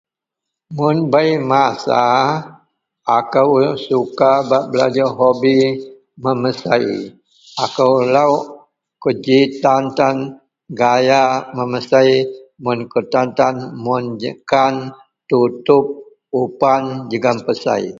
Mun 0.75 0.97
bei 1.11 1.29
masa 1.49 2.01
akou 3.17 3.51
suka 3.85 4.29
bak 4.49 4.63
belajer 4.71 5.09
hobi 5.19 5.57
memesei, 6.23 6.89
akou 7.65 7.93
lok 8.13 8.33
kuji 9.03 9.39
tan 9.63 9.83
tan 9.97 10.15
gaya 10.79 11.23
memesei 11.55 12.09
mun 12.63 12.79
ku 12.91 12.99
tan 13.13 13.27
tan 13.37 13.55
gaya 13.83 13.99
jekan 14.21 14.73
tutup 15.29 15.85
upan 16.41 16.81
jegem 17.09 17.37
pesei 17.45 17.85